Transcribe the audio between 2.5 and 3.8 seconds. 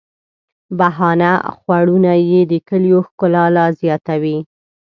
د کلیو ښکلا لا